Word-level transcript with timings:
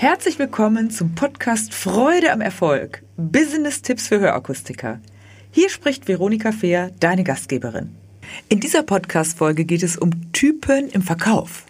Herzlich 0.00 0.38
willkommen 0.38 0.90
zum 0.90 1.16
Podcast 1.16 1.74
Freude 1.74 2.30
am 2.30 2.40
Erfolg. 2.40 3.02
Business-Tipps 3.16 4.06
für 4.06 4.20
Hörakustiker. 4.20 5.00
Hier 5.50 5.68
spricht 5.70 6.06
Veronika 6.06 6.52
Fehr, 6.52 6.92
deine 7.00 7.24
Gastgeberin. 7.24 7.96
In 8.48 8.60
dieser 8.60 8.84
Podcast-Folge 8.84 9.64
geht 9.64 9.82
es 9.82 9.96
um 9.96 10.32
Typen 10.32 10.88
im 10.88 11.02
Verkauf. 11.02 11.64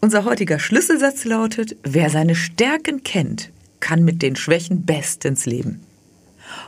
Unser 0.00 0.24
heutiger 0.24 0.58
Schlüsselsatz 0.58 1.24
lautet, 1.24 1.76
wer 1.84 2.10
seine 2.10 2.34
Stärken 2.34 3.04
kennt, 3.04 3.52
kann 3.78 4.02
mit 4.04 4.20
den 4.20 4.34
Schwächen 4.34 4.84
bestens 4.84 5.46
leben. 5.46 5.84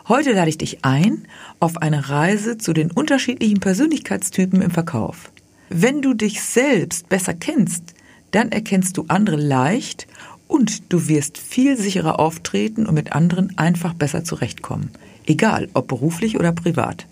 Heute 0.06 0.30
lade 0.30 0.50
ich 0.50 0.58
dich 0.58 0.84
ein 0.84 1.26
auf 1.58 1.78
eine 1.78 2.08
Reise 2.08 2.56
zu 2.56 2.72
den 2.72 2.92
unterschiedlichen 2.92 3.58
Persönlichkeitstypen 3.58 4.62
im 4.62 4.70
Verkauf. 4.70 5.32
Wenn 5.70 6.02
du 6.02 6.14
dich 6.14 6.40
selbst 6.40 7.08
besser 7.08 7.34
kennst, 7.34 7.94
dann 8.30 8.52
erkennst 8.52 8.96
du 8.96 9.04
andere 9.08 9.36
leicht 9.36 10.06
und 10.48 10.92
du 10.92 11.08
wirst 11.08 11.38
viel 11.38 11.76
sicherer 11.76 12.18
auftreten 12.18 12.86
und 12.86 12.94
mit 12.94 13.12
anderen 13.12 13.56
einfach 13.58 13.94
besser 13.94 14.24
zurechtkommen. 14.24 14.90
Egal, 15.26 15.68
ob 15.74 15.88
beruflich 15.88 16.38
oder 16.38 16.52
privat. 16.52 17.06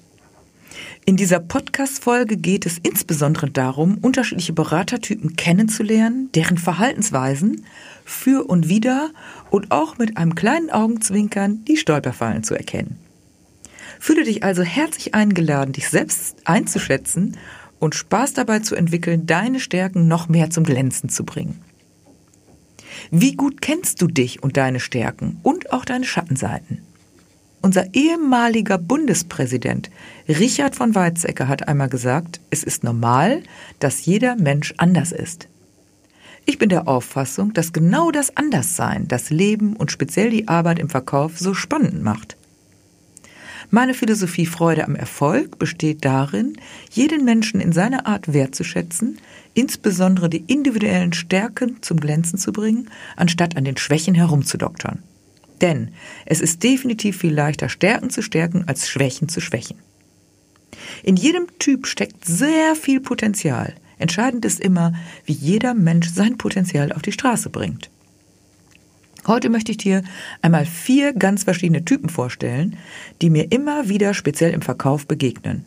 In 1.04 1.16
dieser 1.16 1.40
Podcast-Folge 1.40 2.36
geht 2.36 2.66
es 2.66 2.78
insbesondere 2.78 3.48
darum, 3.48 3.96
unterschiedliche 3.98 4.52
Beratertypen 4.52 5.36
kennenzulernen, 5.36 6.30
deren 6.34 6.58
Verhaltensweisen 6.58 7.64
für 8.04 8.44
und 8.44 8.68
wieder 8.68 9.10
und 9.50 9.70
auch 9.70 9.96
mit 9.96 10.16
einem 10.18 10.34
kleinen 10.34 10.70
Augenzwinkern 10.70 11.64
die 11.64 11.76
Stolperfallen 11.76 12.44
zu 12.44 12.54
erkennen. 12.54 12.98
Fühle 14.00 14.24
dich 14.24 14.44
also 14.44 14.62
herzlich 14.62 15.14
eingeladen, 15.14 15.72
dich 15.72 15.88
selbst 15.88 16.36
einzuschätzen 16.44 17.36
und 17.78 17.94
Spaß 17.94 18.34
dabei 18.34 18.60
zu 18.60 18.74
entwickeln, 18.74 19.26
deine 19.26 19.60
Stärken 19.60 20.08
noch 20.08 20.28
mehr 20.28 20.50
zum 20.50 20.64
Glänzen 20.64 21.08
zu 21.08 21.24
bringen. 21.24 21.60
Wie 23.10 23.34
gut 23.34 23.60
kennst 23.60 24.02
du 24.02 24.06
dich 24.06 24.42
und 24.42 24.56
deine 24.56 24.80
Stärken 24.80 25.38
und 25.42 25.72
auch 25.72 25.84
deine 25.84 26.04
Schattenseiten? 26.04 26.82
Unser 27.60 27.92
ehemaliger 27.94 28.78
Bundespräsident 28.78 29.90
Richard 30.28 30.76
von 30.76 30.94
Weizsäcker 30.94 31.48
hat 31.48 31.66
einmal 31.66 31.88
gesagt, 31.88 32.40
es 32.50 32.62
ist 32.62 32.84
normal, 32.84 33.42
dass 33.80 34.06
jeder 34.06 34.36
Mensch 34.36 34.74
anders 34.76 35.12
ist. 35.12 35.48
Ich 36.46 36.56
bin 36.56 36.70
der 36.70 36.88
Auffassung, 36.88 37.52
dass 37.52 37.74
genau 37.74 38.10
das 38.10 38.34
Anderssein 38.34 39.06
das 39.06 39.28
Leben 39.28 39.76
und 39.76 39.92
speziell 39.92 40.30
die 40.30 40.48
Arbeit 40.48 40.78
im 40.78 40.88
Verkauf 40.88 41.38
so 41.38 41.52
spannend 41.52 42.02
macht. 42.02 42.37
Meine 43.70 43.92
Philosophie 43.92 44.46
Freude 44.46 44.84
am 44.84 44.96
Erfolg 44.96 45.58
besteht 45.58 46.02
darin, 46.02 46.56
jeden 46.90 47.26
Menschen 47.26 47.60
in 47.60 47.72
seiner 47.72 48.06
Art 48.06 48.32
wertzuschätzen, 48.32 49.18
insbesondere 49.52 50.30
die 50.30 50.44
individuellen 50.46 51.12
Stärken 51.12 51.76
zum 51.82 52.00
Glänzen 52.00 52.38
zu 52.38 52.50
bringen, 52.52 52.88
anstatt 53.16 53.58
an 53.58 53.64
den 53.64 53.76
Schwächen 53.76 54.14
herumzudoktern. 54.14 55.02
Denn 55.60 55.90
es 56.24 56.40
ist 56.40 56.62
definitiv 56.62 57.18
viel 57.18 57.34
leichter, 57.34 57.68
Stärken 57.68 58.08
zu 58.08 58.22
stärken, 58.22 58.64
als 58.66 58.88
Schwächen 58.88 59.28
zu 59.28 59.42
schwächen. 59.42 59.76
In 61.02 61.16
jedem 61.16 61.46
Typ 61.58 61.86
steckt 61.86 62.24
sehr 62.24 62.74
viel 62.74 63.00
Potenzial. 63.00 63.74
Entscheidend 63.98 64.46
ist 64.46 64.60
immer, 64.60 64.94
wie 65.26 65.32
jeder 65.32 65.74
Mensch 65.74 66.08
sein 66.08 66.38
Potenzial 66.38 66.92
auf 66.92 67.02
die 67.02 67.12
Straße 67.12 67.50
bringt. 67.50 67.90
Heute 69.28 69.50
möchte 69.50 69.72
ich 69.72 69.76
dir 69.76 70.02
einmal 70.40 70.64
vier 70.64 71.12
ganz 71.12 71.44
verschiedene 71.44 71.84
Typen 71.84 72.08
vorstellen, 72.08 72.76
die 73.20 73.28
mir 73.28 73.52
immer 73.52 73.90
wieder 73.90 74.14
speziell 74.14 74.54
im 74.54 74.62
Verkauf 74.62 75.06
begegnen. 75.06 75.66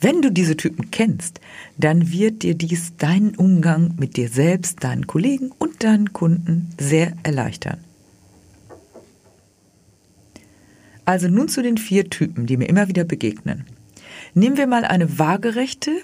Wenn 0.00 0.22
du 0.22 0.32
diese 0.32 0.56
Typen 0.56 0.90
kennst, 0.90 1.40
dann 1.76 2.10
wird 2.10 2.42
dir 2.42 2.54
dies 2.54 2.96
deinen 2.96 3.36
Umgang 3.36 3.96
mit 3.98 4.16
dir 4.16 4.30
selbst, 4.30 4.82
deinen 4.82 5.06
Kollegen 5.06 5.52
und 5.58 5.84
deinen 5.84 6.14
Kunden 6.14 6.70
sehr 6.80 7.12
erleichtern. 7.22 7.84
Also 11.04 11.28
nun 11.28 11.48
zu 11.48 11.62
den 11.62 11.76
vier 11.76 12.08
Typen, 12.08 12.46
die 12.46 12.56
mir 12.56 12.70
immer 12.70 12.88
wieder 12.88 13.04
begegnen. 13.04 13.66
Nehmen 14.32 14.56
wir 14.56 14.66
mal 14.66 14.86
eine 14.86 15.18
waagerechte, 15.18 16.00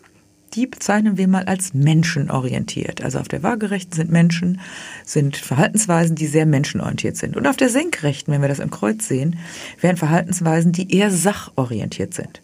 die 0.54 0.66
bezeichnen 0.66 1.18
wir 1.18 1.28
mal 1.28 1.44
als 1.44 1.74
menschenorientiert. 1.74 3.02
Also 3.02 3.18
auf 3.18 3.28
der 3.28 3.42
waagerechten 3.42 3.94
sind 3.94 4.10
Menschen, 4.10 4.60
sind 5.04 5.36
Verhaltensweisen, 5.36 6.16
die 6.16 6.26
sehr 6.26 6.46
menschenorientiert 6.46 7.16
sind. 7.16 7.36
Und 7.36 7.46
auf 7.46 7.56
der 7.56 7.68
senkrechten, 7.68 8.32
wenn 8.32 8.40
wir 8.40 8.48
das 8.48 8.58
im 8.58 8.70
Kreuz 8.70 9.06
sehen, 9.06 9.36
wären 9.80 9.96
Verhaltensweisen, 9.96 10.72
die 10.72 10.94
eher 10.94 11.10
sachorientiert 11.10 12.14
sind. 12.14 12.40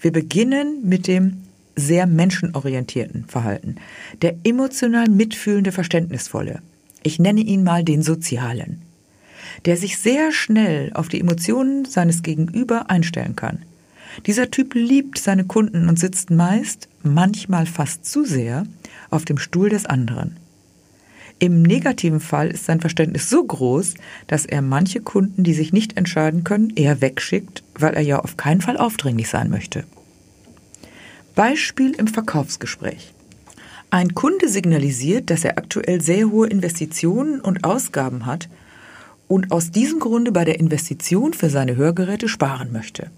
Wir 0.00 0.12
beginnen 0.12 0.80
mit 0.84 1.06
dem 1.06 1.42
sehr 1.76 2.06
menschenorientierten 2.06 3.26
Verhalten. 3.26 3.76
Der 4.22 4.36
emotional 4.44 5.08
mitfühlende, 5.08 5.72
verständnisvolle. 5.72 6.60
Ich 7.02 7.18
nenne 7.18 7.40
ihn 7.40 7.62
mal 7.62 7.84
den 7.84 8.02
sozialen. 8.02 8.82
Der 9.64 9.76
sich 9.76 9.98
sehr 9.98 10.32
schnell 10.32 10.90
auf 10.94 11.08
die 11.08 11.20
Emotionen 11.20 11.84
seines 11.84 12.22
Gegenüber 12.22 12.90
einstellen 12.90 13.36
kann. 13.36 13.62
Dieser 14.24 14.50
Typ 14.50 14.74
liebt 14.74 15.18
seine 15.18 15.44
Kunden 15.44 15.88
und 15.88 15.98
sitzt 15.98 16.30
meist, 16.30 16.88
manchmal 17.02 17.66
fast 17.66 18.06
zu 18.06 18.24
sehr, 18.24 18.64
auf 19.10 19.24
dem 19.24 19.38
Stuhl 19.38 19.68
des 19.68 19.84
anderen. 19.86 20.36
Im 21.38 21.62
negativen 21.62 22.20
Fall 22.20 22.48
ist 22.48 22.64
sein 22.64 22.80
Verständnis 22.80 23.28
so 23.28 23.44
groß, 23.44 23.94
dass 24.26 24.46
er 24.46 24.62
manche 24.62 25.00
Kunden, 25.00 25.42
die 25.44 25.52
sich 25.52 25.72
nicht 25.72 25.98
entscheiden 25.98 26.44
können, 26.44 26.72
eher 26.74 27.02
wegschickt, 27.02 27.62
weil 27.74 27.94
er 27.94 28.00
ja 28.00 28.20
auf 28.20 28.38
keinen 28.38 28.62
Fall 28.62 28.78
aufdringlich 28.78 29.28
sein 29.28 29.50
möchte. 29.50 29.84
Beispiel 31.34 31.92
im 31.92 32.08
Verkaufsgespräch. 32.08 33.12
Ein 33.90 34.14
Kunde 34.14 34.48
signalisiert, 34.48 35.28
dass 35.28 35.44
er 35.44 35.58
aktuell 35.58 36.00
sehr 36.00 36.30
hohe 36.30 36.48
Investitionen 36.48 37.40
und 37.40 37.64
Ausgaben 37.64 38.24
hat 38.24 38.48
und 39.28 39.52
aus 39.52 39.70
diesem 39.70 40.00
Grunde 40.00 40.32
bei 40.32 40.46
der 40.46 40.58
Investition 40.58 41.34
für 41.34 41.50
seine 41.50 41.76
Hörgeräte 41.76 42.28
sparen 42.28 42.72
möchte. 42.72 43.10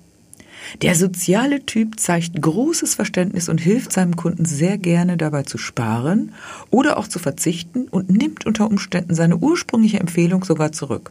Der 0.83 0.95
soziale 0.95 1.65
Typ 1.65 1.99
zeigt 1.99 2.41
großes 2.41 2.95
Verständnis 2.95 3.49
und 3.49 3.61
hilft 3.61 3.93
seinem 3.93 4.17
Kunden 4.17 4.45
sehr 4.45 4.79
gerne 4.79 5.17
dabei 5.17 5.43
zu 5.43 5.59
sparen 5.59 6.33
oder 6.71 6.99
auch 6.99 7.09
zu 7.09 7.19
verzichten 7.19 7.89
und 7.89 8.11
nimmt 8.11 8.47
unter 8.47 8.67
Umständen 8.67 9.15
seine 9.15 9.39
ursprüngliche 9.39 10.01
Empfehlung 10.01 10.45
sogar 10.45 10.73
zurück, 10.73 11.11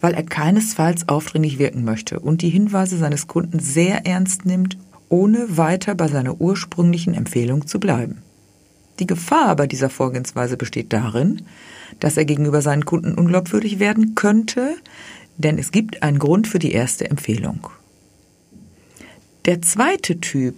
weil 0.00 0.14
er 0.14 0.22
keinesfalls 0.22 1.08
aufdringlich 1.08 1.58
wirken 1.58 1.84
möchte 1.84 2.20
und 2.20 2.42
die 2.42 2.50
Hinweise 2.50 2.98
seines 2.98 3.26
Kunden 3.26 3.58
sehr 3.58 4.06
ernst 4.06 4.44
nimmt, 4.44 4.76
ohne 5.08 5.56
weiter 5.56 5.94
bei 5.94 6.08
seiner 6.08 6.40
ursprünglichen 6.40 7.14
Empfehlung 7.14 7.66
zu 7.66 7.80
bleiben. 7.80 8.18
Die 9.00 9.06
Gefahr 9.06 9.56
bei 9.56 9.66
dieser 9.66 9.88
Vorgehensweise 9.88 10.58
besteht 10.58 10.92
darin, 10.92 11.42
dass 12.00 12.18
er 12.18 12.26
gegenüber 12.26 12.60
seinen 12.60 12.84
Kunden 12.84 13.14
unglaubwürdig 13.14 13.78
werden 13.78 14.14
könnte, 14.14 14.76
denn 15.38 15.58
es 15.58 15.72
gibt 15.72 16.02
einen 16.02 16.18
Grund 16.18 16.46
für 16.46 16.58
die 16.58 16.72
erste 16.72 17.08
Empfehlung. 17.10 17.70
Der 19.46 19.62
zweite 19.62 20.20
Typ, 20.20 20.54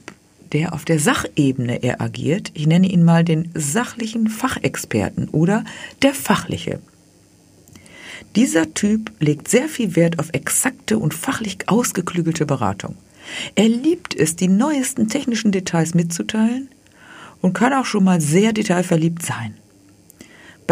der 0.52 0.72
auf 0.74 0.84
der 0.84 0.98
Sachebene 0.98 1.82
eher 1.82 2.00
agiert, 2.00 2.50
ich 2.54 2.66
nenne 2.66 2.88
ihn 2.88 3.04
mal 3.04 3.24
den 3.24 3.50
sachlichen 3.54 4.28
Fachexperten 4.28 5.28
oder 5.28 5.64
der 6.02 6.14
fachliche. 6.14 6.80
Dieser 8.34 8.74
Typ 8.74 9.12
legt 9.20 9.48
sehr 9.48 9.68
viel 9.68 9.94
Wert 9.94 10.18
auf 10.18 10.30
exakte 10.32 10.98
und 10.98 11.14
fachlich 11.14 11.68
ausgeklügelte 11.68 12.44
Beratung. 12.44 12.96
Er 13.54 13.68
liebt 13.68 14.14
es, 14.14 14.36
die 14.36 14.48
neuesten 14.48 15.08
technischen 15.08 15.52
Details 15.52 15.94
mitzuteilen 15.94 16.68
und 17.40 17.52
kann 17.52 17.72
auch 17.72 17.84
schon 17.84 18.04
mal 18.04 18.20
sehr 18.20 18.52
detailverliebt 18.52 19.24
sein. 19.24 19.54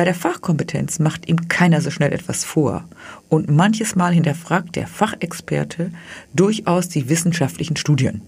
Bei 0.00 0.05
der 0.05 0.15
Fachkompetenz 0.15 0.99
macht 0.99 1.28
ihm 1.28 1.49
keiner 1.49 1.83
so 1.83 1.91
schnell 1.91 2.15
etwas 2.15 2.43
vor 2.43 2.88
und 3.28 3.50
manches 3.50 3.97
Mal 3.97 4.15
hinterfragt 4.15 4.75
der 4.75 4.87
Fachexperte 4.87 5.93
durchaus 6.33 6.88
die 6.88 7.11
wissenschaftlichen 7.11 7.76
Studien. 7.76 8.23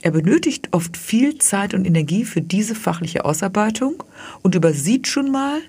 Er 0.00 0.12
benötigt 0.12 0.68
oft 0.70 0.96
viel 0.96 1.36
Zeit 1.36 1.74
und 1.74 1.84
Energie 1.84 2.24
für 2.24 2.40
diese 2.40 2.74
fachliche 2.74 3.26
Ausarbeitung 3.26 4.02
und 4.40 4.54
übersieht 4.54 5.08
schon 5.08 5.30
mal, 5.30 5.60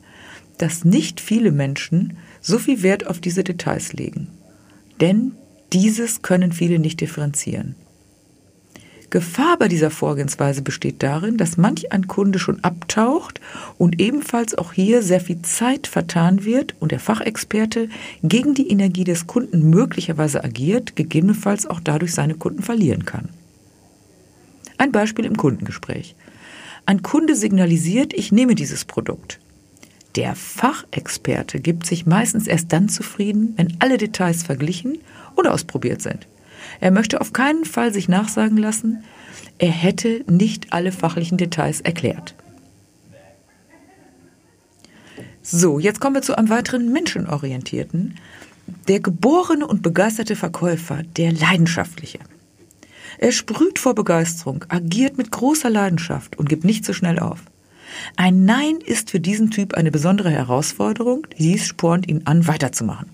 dass 0.58 0.86
nicht 0.86 1.20
viele 1.20 1.52
Menschen 1.52 2.16
so 2.40 2.60
viel 2.60 2.82
Wert 2.82 3.08
auf 3.08 3.20
diese 3.20 3.44
Details 3.44 3.92
legen. 3.92 4.30
Denn 5.02 5.34
dieses 5.74 6.22
können 6.22 6.54
viele 6.54 6.80
nicht 6.80 7.02
differenzieren. 7.02 7.76
Gefahr 9.10 9.58
bei 9.58 9.68
dieser 9.68 9.90
Vorgehensweise 9.90 10.62
besteht 10.62 11.02
darin, 11.02 11.38
dass 11.38 11.58
manch 11.58 11.92
ein 11.92 12.08
Kunde 12.08 12.38
schon 12.38 12.64
abtaucht 12.64 13.42
und 13.78 14.00
ebenfalls 14.00 14.56
auch 14.56 14.74
hier 14.74 15.02
sehr 15.02 15.20
viel 15.20 15.42
Zeit 15.42 15.88
vertan 15.88 16.46
wird 16.46 16.76
und 16.80 16.92
der 16.92 17.00
Fachexperte 17.00 17.90
gegen 18.24 18.54
die 18.54 18.70
Energie 18.70 19.04
des 19.04 19.26
Kunden 19.26 19.70
möglicherweise 19.70 20.44
agiert, 20.44 20.96
gegebenenfalls 20.96 21.66
auch 21.66 21.80
dadurch 21.80 22.14
seine 22.14 22.36
Kunden 22.36 22.62
verlieren 22.62 23.06
kann. 23.06 23.30
Ein 24.78 24.92
Beispiel 24.92 25.26
im 25.26 25.38
Kundengespräch. 25.38 26.16
Ein 26.86 27.02
Kunde 27.02 27.36
signalisiert, 27.36 28.14
ich 28.14 28.32
nehme 28.32 28.56
dieses 28.56 28.86
Produkt. 28.86 29.40
Der 30.16 30.36
Fachexperte 30.36 31.60
gibt 31.60 31.86
sich 31.86 32.06
meistens 32.06 32.48
erst 32.48 32.74
dann 32.74 32.90
zufrieden, 32.90 33.54
wenn 33.58 33.78
alle 33.80 33.98
Details 33.98 34.44
verglichen 34.44 35.00
oder 35.36 35.54
ausprobiert 35.54 36.02
sind. 36.02 36.28
Er 36.80 36.92
möchte 36.92 37.22
auf 37.22 37.34
keinen 37.34 37.66
Fall 37.66 37.94
sich 37.94 38.10
nachsagen 38.10 38.58
lassen, 38.58 39.04
er 39.58 39.72
hätte 39.72 40.24
nicht 40.28 40.72
alle 40.72 40.92
fachlichen 40.92 41.38
Details 41.38 41.82
erklärt. 41.82 42.36
So, 45.42 45.80
jetzt 45.80 46.00
kommen 46.00 46.16
wir 46.16 46.22
zu 46.22 46.38
einem 46.38 46.50
weiteren 46.50 46.92
menschenorientierten. 46.92 48.16
Der 48.88 49.00
geborene 49.00 49.66
und 49.66 49.82
begeisterte 49.82 50.36
Verkäufer, 50.36 51.02
der 51.18 51.32
leidenschaftliche. 51.32 52.20
Er 53.18 53.32
sprüht 53.32 53.80
vor 53.80 53.96
Begeisterung, 53.96 54.64
agiert 54.70 55.18
mit 55.18 55.32
großer 55.32 55.70
Leidenschaft 55.70 56.38
und 56.38 56.48
gibt 56.48 56.64
nicht 56.64 56.86
so 56.86 56.94
schnell 56.94 57.20
auf. 57.20 57.40
Ein 58.16 58.46
Nein 58.46 58.78
ist 58.86 59.10
für 59.10 59.20
diesen 59.20 59.52
Typ 59.52 59.74
eine 59.74 59.92
besondere 59.92 60.30
Herausforderung, 60.30 61.28
dies 61.38 61.66
spornt 61.66 62.08
ihn 62.08 62.22
an, 62.26 62.48
weiterzumachen. 62.48 63.10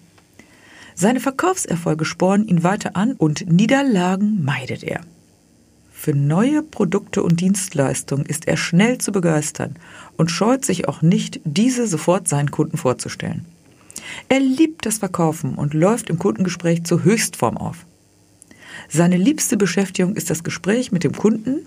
Seine 0.97 1.19
Verkaufserfolge 1.19 2.06
spornen 2.06 2.47
ihn 2.47 2.63
weiter 2.63 2.95
an 2.95 3.13
und 3.13 3.51
Niederlagen 3.51 4.44
meidet 4.44 4.81
er. 4.81 5.01
Für 5.92 6.13
neue 6.13 6.63
Produkte 6.63 7.21
und 7.21 7.42
Dienstleistungen 7.42 8.25
ist 8.25 8.47
er 8.47 8.56
schnell 8.56 9.00
zu 9.00 9.12
begeistern 9.12 9.75
und 10.15 10.31
scheut 10.31 10.63
sich 10.63 10.88
auch 10.88 11.01
nicht, 11.01 11.42
diese 11.44 11.88
sofort 11.88 12.30
seinen 12.30 12.51
Kunden 12.51 12.77
vorzustellen. 12.77 13.45
Er 14.30 14.39
liebt 14.39 14.86
das 14.86 15.00
Verkaufen 15.00 15.56
und 15.56 15.74
läuft 15.74 16.09
im 16.09 16.18
Kundengespräch 16.18 16.83
zur 16.86 17.03
Höchstform 17.03 17.57
auf. 17.57 17.86
Seine 18.88 19.18
liebste 19.18 19.57
Beschäftigung 19.57 20.15
ist 20.15 20.30
das 20.30 20.44
Gespräch 20.44 20.92
mit 20.92 21.03
dem 21.03 21.13
Kunden. 21.13 21.65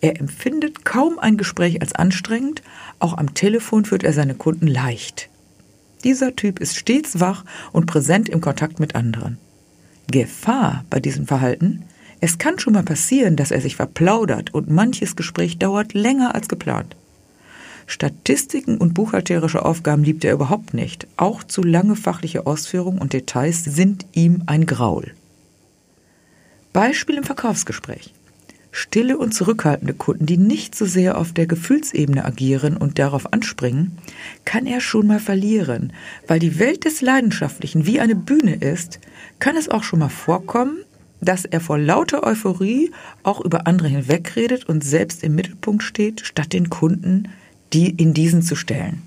Er 0.00 0.18
empfindet 0.18 0.84
kaum 0.84 1.18
ein 1.18 1.36
Gespräch 1.36 1.80
als 1.80 1.94
anstrengend, 1.94 2.62
auch 2.98 3.16
am 3.16 3.34
Telefon 3.34 3.84
führt 3.84 4.02
er 4.02 4.12
seine 4.12 4.34
Kunden 4.34 4.66
leicht. 4.66 5.28
Dieser 6.04 6.36
Typ 6.36 6.60
ist 6.60 6.76
stets 6.76 7.18
wach 7.18 7.44
und 7.72 7.86
präsent 7.86 8.28
im 8.28 8.40
Kontakt 8.40 8.78
mit 8.78 8.94
anderen. 8.94 9.38
Gefahr 10.10 10.84
bei 10.90 11.00
diesem 11.00 11.26
Verhalten? 11.26 11.82
Es 12.20 12.38
kann 12.38 12.58
schon 12.58 12.74
mal 12.74 12.82
passieren, 12.82 13.36
dass 13.36 13.50
er 13.50 13.60
sich 13.60 13.76
verplaudert 13.76 14.52
und 14.54 14.70
manches 14.70 15.16
Gespräch 15.16 15.58
dauert 15.58 15.94
länger 15.94 16.34
als 16.34 16.48
geplant. 16.48 16.94
Statistiken 17.86 18.78
und 18.78 18.94
buchhalterische 18.94 19.64
Aufgaben 19.64 20.04
liebt 20.04 20.24
er 20.24 20.32
überhaupt 20.32 20.72
nicht. 20.72 21.06
Auch 21.16 21.42
zu 21.44 21.62
lange 21.62 21.96
fachliche 21.96 22.46
Ausführungen 22.46 22.98
und 22.98 23.12
Details 23.12 23.64
sind 23.64 24.06
ihm 24.12 24.42
ein 24.46 24.64
Graul. 24.66 25.12
Beispiel 26.72 27.16
im 27.16 27.24
Verkaufsgespräch. 27.24 28.14
Stille 28.76 29.18
und 29.18 29.32
zurückhaltende 29.32 29.94
Kunden, 29.94 30.26
die 30.26 30.36
nicht 30.36 30.74
so 30.74 30.84
sehr 30.84 31.16
auf 31.16 31.32
der 31.32 31.46
Gefühlsebene 31.46 32.24
agieren 32.24 32.76
und 32.76 32.98
darauf 32.98 33.32
anspringen, 33.32 33.96
kann 34.44 34.66
er 34.66 34.80
schon 34.80 35.06
mal 35.06 35.20
verlieren. 35.20 35.92
Weil 36.26 36.40
die 36.40 36.58
Welt 36.58 36.84
des 36.84 37.00
Leidenschaftlichen 37.00 37.86
wie 37.86 38.00
eine 38.00 38.16
Bühne 38.16 38.56
ist, 38.56 38.98
kann 39.38 39.56
es 39.56 39.68
auch 39.68 39.84
schon 39.84 40.00
mal 40.00 40.08
vorkommen, 40.08 40.78
dass 41.20 41.44
er 41.44 41.60
vor 41.60 41.78
lauter 41.78 42.24
Euphorie 42.24 42.90
auch 43.22 43.40
über 43.40 43.68
andere 43.68 43.86
hinwegredet 43.86 44.68
und 44.68 44.82
selbst 44.82 45.22
im 45.22 45.36
Mittelpunkt 45.36 45.84
steht, 45.84 46.22
statt 46.26 46.52
den 46.52 46.68
Kunden 46.68 47.28
die 47.72 47.90
in 47.90 48.12
diesen 48.12 48.42
zu 48.42 48.56
stellen. 48.56 49.02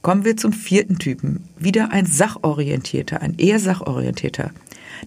Kommen 0.00 0.24
wir 0.24 0.38
zum 0.38 0.54
vierten 0.54 0.98
Typen. 0.98 1.48
Wieder 1.58 1.92
ein 1.92 2.06
sachorientierter, 2.06 3.20
ein 3.20 3.34
eher 3.38 3.58
sachorientierter. 3.58 4.52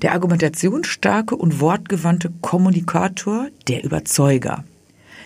Der 0.02 0.14
argumentationsstarke 0.14 1.36
und 1.36 1.60
wortgewandte 1.60 2.32
Kommunikator, 2.42 3.48
der 3.68 3.84
Überzeuger. 3.84 4.64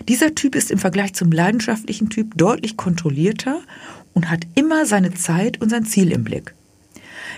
Dieser 0.08 0.36
Typ 0.36 0.56
ist 0.56 0.72
im 0.72 0.80
Vergleich 0.80 1.14
zum 1.14 1.32
leidenschaftlichen 1.32 2.10
Typ 2.10 2.36
deutlich 2.36 2.78
kontrollierter 2.78 3.62
und 4.14 4.30
hat 4.30 4.48
immer 4.56 4.86
seine 4.86 5.14
Zeit 5.14 5.62
und 5.62 5.70
sein 5.70 5.86
Ziel 5.86 6.12
im 6.12 6.24
Blick. 6.24 6.54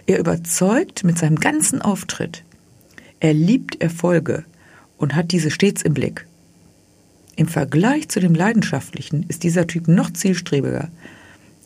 Er 0.07 0.19
überzeugt 0.19 1.03
mit 1.03 1.17
seinem 1.17 1.39
ganzen 1.39 1.81
Auftritt. 1.81 2.43
Er 3.19 3.33
liebt 3.33 3.81
Erfolge 3.81 4.45
und 4.97 5.15
hat 5.15 5.31
diese 5.31 5.51
stets 5.51 5.81
im 5.81 5.93
Blick. 5.93 6.25
Im 7.35 7.47
Vergleich 7.47 8.07
zu 8.09 8.19
dem 8.19 8.33
Leidenschaftlichen 8.33 9.25
ist 9.27 9.43
dieser 9.43 9.67
Typ 9.67 9.87
noch 9.87 10.11
zielstrebiger. 10.11 10.89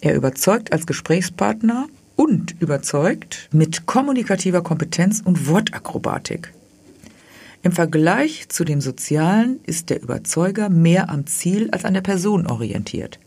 Er 0.02 0.16
überzeugt 0.16 0.72
als 0.72 0.88
Gesprächspartner 0.88 1.88
und 2.20 2.54
überzeugt 2.60 3.48
mit 3.54 3.86
kommunikativer 3.86 4.62
Kompetenz 4.62 5.22
und 5.24 5.48
Wortakrobatik. 5.48 6.54
Im 7.64 7.72
Vergleich 7.72 8.50
zu 8.50 8.66
dem 8.66 8.82
Sozialen 8.82 9.62
ist 9.66 9.90
der 9.90 10.02
Überzeuger 10.02 10.68
mehr 10.68 11.10
am 11.10 11.28
Ziel 11.28 11.70
als 11.72 11.86
an 11.86 11.94
der 11.94 12.02
Person 12.02 12.46
orientiert. 12.46 13.20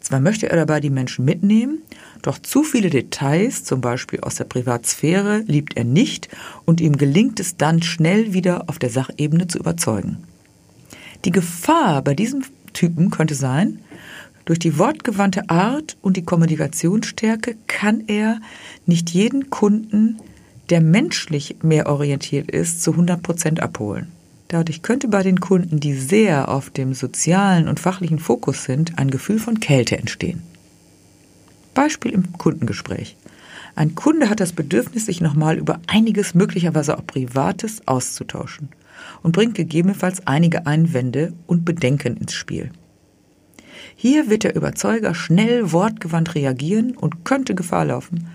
Zwar 0.00 0.20
möchte 0.20 0.50
er 0.50 0.56
dabei 0.56 0.80
die 0.80 0.90
Menschen 0.90 1.24
mitnehmen, 1.24 1.78
doch 2.20 2.38
zu 2.38 2.62
viele 2.62 2.90
Details, 2.90 3.64
zum 3.64 3.80
Beispiel 3.80 4.20
aus 4.20 4.34
der 4.34 4.44
Privatsphäre, 4.44 5.38
liebt 5.46 5.74
er 5.78 5.84
nicht 5.84 6.28
und 6.66 6.82
ihm 6.82 6.98
gelingt 6.98 7.40
es 7.40 7.56
dann 7.56 7.80
schnell 7.80 8.34
wieder 8.34 8.68
auf 8.68 8.78
der 8.78 8.90
Sachebene 8.90 9.46
zu 9.46 9.58
überzeugen. 9.58 10.18
Die 11.24 11.30
Gefahr 11.30 12.02
bei 12.02 12.12
diesem 12.12 12.42
Typen 12.74 13.08
könnte 13.08 13.34
sein, 13.34 13.80
durch 14.46 14.58
die 14.60 14.78
wortgewandte 14.78 15.50
Art 15.50 15.96
und 16.00 16.16
die 16.16 16.24
Kommunikationsstärke 16.24 17.56
kann 17.66 18.04
er 18.06 18.40
nicht 18.86 19.10
jeden 19.10 19.50
Kunden, 19.50 20.18
der 20.70 20.80
menschlich 20.80 21.56
mehr 21.62 21.88
orientiert 21.88 22.50
ist, 22.50 22.82
zu 22.82 22.92
100 22.92 23.22
Prozent 23.22 23.60
abholen. 23.60 24.06
Dadurch 24.48 24.82
könnte 24.82 25.08
bei 25.08 25.24
den 25.24 25.40
Kunden, 25.40 25.80
die 25.80 25.94
sehr 25.94 26.48
auf 26.48 26.70
dem 26.70 26.94
sozialen 26.94 27.66
und 27.66 27.80
fachlichen 27.80 28.20
Fokus 28.20 28.62
sind, 28.62 28.98
ein 28.98 29.10
Gefühl 29.10 29.40
von 29.40 29.58
Kälte 29.58 29.98
entstehen. 29.98 30.42
Beispiel 31.74 32.12
im 32.12 32.32
Kundengespräch. 32.32 33.16
Ein 33.74 33.96
Kunde 33.96 34.30
hat 34.30 34.38
das 34.38 34.52
Bedürfnis, 34.52 35.06
sich 35.06 35.20
nochmal 35.20 35.58
über 35.58 35.80
einiges, 35.88 36.34
möglicherweise 36.34 36.96
auch 36.96 37.06
Privates, 37.06 37.82
auszutauschen 37.86 38.68
und 39.24 39.32
bringt 39.32 39.56
gegebenenfalls 39.56 40.24
einige 40.28 40.66
Einwände 40.66 41.32
und 41.48 41.64
Bedenken 41.64 42.16
ins 42.16 42.32
Spiel. 42.32 42.70
Hier 43.98 44.28
wird 44.28 44.44
der 44.44 44.54
Überzeuger 44.54 45.14
schnell 45.14 45.72
wortgewandt 45.72 46.34
reagieren 46.34 46.94
und 46.94 47.24
könnte 47.24 47.54
Gefahr 47.54 47.86
laufen, 47.86 48.28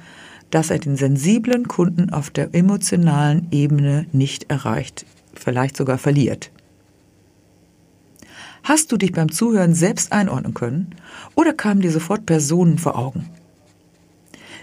dass 0.49 0.71
er 0.71 0.79
den 0.79 0.97
sensiblen 0.97 1.67
Kunden 1.67 2.09
auf 2.09 2.31
der 2.31 2.53
emotionalen 2.53 3.47
Ebene 3.51 4.07
nicht 4.11 4.49
erreicht, 4.49 5.05
vielleicht 5.35 5.77
sogar 5.77 5.99
verliert. 5.99 6.51
Hast 8.63 8.91
du 8.91 8.97
dich 8.97 9.11
beim 9.11 9.31
Zuhören 9.31 9.75
selbst 9.75 10.11
einordnen 10.11 10.55
können 10.55 10.95
oder 11.35 11.53
kamen 11.53 11.81
dir 11.81 11.91
sofort 11.91 12.25
Personen 12.25 12.79
vor 12.79 12.97
Augen? 12.97 13.29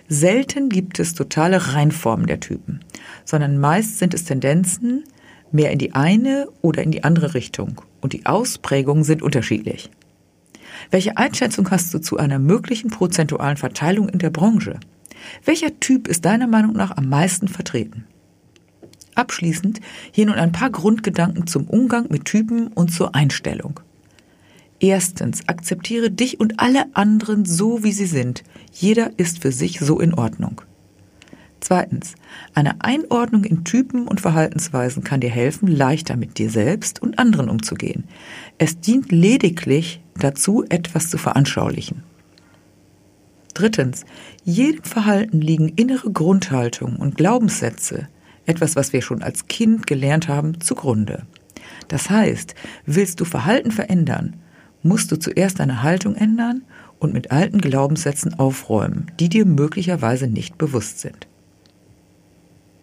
Selten 0.09 0.69
gibt 0.69 0.99
es 0.99 1.15
totale 1.15 1.75
Reinformen 1.75 2.27
der 2.27 2.41
Typen, 2.41 2.81
sondern 3.25 3.59
meist 3.59 3.99
sind 3.99 4.15
es 4.15 4.25
Tendenzen, 4.25 5.05
mehr 5.53 5.71
in 5.71 5.79
die 5.79 5.95
eine 5.95 6.49
oder 6.61 6.83
in 6.83 6.91
die 6.91 7.05
andere 7.05 7.35
Richtung 7.35 7.83
und 8.01 8.15
die 8.15 8.27
Ausprägungen 8.27 9.05
sind 9.05 9.23
unterschiedlich. 9.23 9.91
Welche 10.91 11.17
Einschätzung 11.17 11.71
hast 11.71 11.93
du 11.93 11.99
zu 11.99 12.17
einer 12.17 12.39
möglichen 12.39 12.91
prozentualen 12.91 13.57
Verteilung 13.57 14.09
in 14.09 14.19
der 14.19 14.31
Branche? 14.31 14.79
Welcher 15.45 15.79
Typ 15.81 16.09
ist 16.09 16.25
deiner 16.25 16.47
Meinung 16.47 16.73
nach 16.73 16.97
am 16.97 17.09
meisten 17.09 17.49
vertreten? 17.49 18.05
Abschließend 19.15 19.81
hier 20.13 20.27
nun 20.27 20.37
ein 20.37 20.53
paar 20.53 20.71
Grundgedanken 20.71 21.47
zum 21.47 21.67
Umgang 21.67 22.07
mit 22.09 22.25
Typen 22.25 22.69
und 22.69 22.93
zur 22.93 23.15
Einstellung. 23.15 23.81
Erstens, 24.81 25.49
akzeptiere 25.49 26.11
dich 26.11 26.39
und 26.39 26.61
alle 26.61 26.85
anderen 26.95 27.45
so, 27.45 27.83
wie 27.83 27.91
sie 27.91 28.07
sind. 28.07 28.45
Jeder 28.73 29.11
ist 29.17 29.43
für 29.43 29.51
sich 29.51 29.81
so 29.81 29.99
in 29.99 30.15
Ordnung. 30.15 30.63
Zweitens, 31.61 32.15
eine 32.55 32.81
Einordnung 32.83 33.43
in 33.43 33.65
Typen 33.65 34.07
und 34.07 34.21
Verhaltensweisen 34.21 35.03
kann 35.03 35.21
dir 35.21 35.31
helfen, 35.31 35.67
leichter 35.67 36.17
mit 36.17 36.39
dir 36.39 36.51
selbst 36.51 37.03
und 37.03 37.19
anderen 37.19 37.49
umzugehen. 37.49 38.05
Es 38.59 38.79
dient 38.79 39.11
lediglich 39.11 40.01
dazu, 40.19 40.65
etwas 40.69 41.11
zu 41.11 41.19
veranschaulichen. 41.19 42.03
Drittens, 43.55 44.05
jedem 44.45 44.85
Verhalten 44.85 45.41
liegen 45.41 45.71
innere 45.71 46.11
Grundhaltungen 46.13 46.97
und 46.97 47.17
Glaubenssätze, 47.17 48.09
etwas, 48.47 48.77
was 48.77 48.93
wir 48.93 49.03
schon 49.03 49.23
als 49.23 49.47
Kind 49.49 49.87
gelernt 49.87 50.29
haben, 50.29 50.61
zugrunde. 50.61 51.27
Das 51.89 52.09
heißt, 52.09 52.55
willst 52.87 53.21
du 53.21 53.25
Verhalten 53.25 53.71
verändern, 53.71 54.37
musst 54.83 55.11
du 55.11 55.17
zuerst 55.17 55.61
deine 55.61 55.83
Haltung 55.83 56.15
ändern 56.15 56.63
und 56.99 57.13
mit 57.13 57.31
alten 57.31 57.61
Glaubenssätzen 57.61 58.39
aufräumen, 58.39 59.11
die 59.19 59.29
dir 59.29 59.45
möglicherweise 59.45 60.29
nicht 60.29 60.59
bewusst 60.59 61.01
sind. 61.01 61.27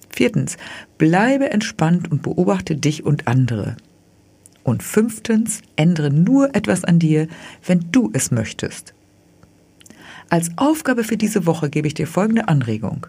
Viertens, 0.10 0.58
bleibe 0.98 1.50
entspannt 1.52 2.10
und 2.10 2.22
beobachte 2.22 2.76
dich 2.76 3.06
und 3.06 3.28
andere. 3.28 3.76
Und 4.66 4.82
fünftens, 4.82 5.62
ändere 5.76 6.10
nur 6.10 6.56
etwas 6.56 6.84
an 6.84 6.98
dir, 6.98 7.28
wenn 7.68 7.86
du 7.92 8.10
es 8.14 8.32
möchtest. 8.32 8.96
Als 10.32 10.50
Aufgabe 10.56 11.04
für 11.04 11.18
diese 11.18 11.46
Woche 11.46 11.70
gebe 11.70 11.88
ich 11.88 11.94
dir 11.94 12.08
folgende 12.08 12.48
Anregung. 12.48 13.06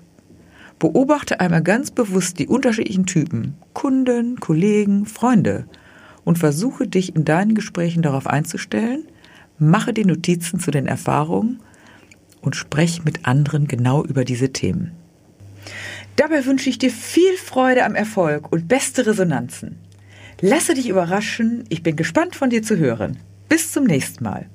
Beobachte 0.79 1.41
einmal 1.41 1.63
ganz 1.63 1.91
bewusst 1.91 2.39
die 2.39 2.47
unterschiedlichen 2.47 3.07
Typen, 3.07 3.55
Kunden, 3.73 4.39
Kollegen, 4.39 5.07
Freunde 5.07 5.65
und 6.25 6.39
versuche 6.39 6.87
dich 6.87 7.17
in 7.17 7.25
deinen 7.25 7.55
Gesprächen 7.55 8.03
darauf 8.03 8.27
einzustellen, 8.27 9.07
mache 9.59 9.95
die 9.95 10.05
Notizen 10.05 10.61
zu 10.61 10.71
den 10.71 10.87
Erfahrungen 10.87 11.61
und 12.43 12.55
sprech 12.55 13.03
mit 13.03 13.25
anderen 13.25 13.67
genau 13.67 14.05
über 14.05 14.27
diese 14.27 14.53
Themen. 14.53 14.93
Dabei 16.17 16.45
wünsche 16.45 16.69
ich 16.69 16.77
dir 16.77 16.91
viel 16.91 17.39
Freude 17.39 17.87
am 17.87 17.95
Erfolg 17.95 18.53
und 18.53 18.69
beste 18.69 19.07
Resonanzen. 19.07 19.86
Lasse 20.41 20.75
dich 20.75 20.89
überraschen, 20.89 21.65
ich 21.71 21.83
bin 21.83 21.97
gespannt 21.97 22.37
von 22.37 22.51
dir 22.51 22.63
zu 22.63 22.77
hören. 22.77 23.19
Bis 23.49 23.73
zum 23.73 23.85
nächsten 23.85 24.23
Mal. 24.25 24.47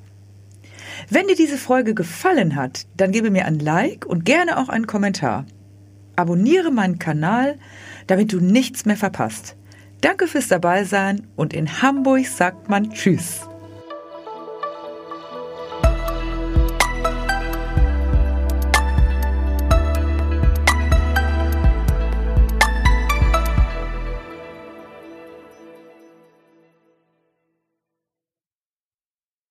Wenn 1.09 1.27
dir 1.27 1.35
diese 1.35 1.57
Folge 1.57 1.95
gefallen 1.95 2.55
hat, 2.55 2.85
dann 2.95 3.11
gebe 3.11 3.31
mir 3.31 3.45
ein 3.45 3.59
Like 3.59 4.05
und 4.05 4.25
gerne 4.25 4.59
auch 4.59 4.69
einen 4.69 4.85
Kommentar. 4.85 5.45
Abonniere 6.15 6.71
meinen 6.71 6.99
Kanal, 6.99 7.57
damit 8.07 8.31
du 8.31 8.39
nichts 8.39 8.85
mehr 8.85 8.97
verpasst. 8.97 9.55
Danke 10.01 10.27
fürs 10.27 10.47
Dabeisein 10.47 11.27
und 11.35 11.53
in 11.53 11.81
Hamburg 11.81 12.27
sagt 12.27 12.69
man 12.69 12.91
Tschüss. 12.91 13.47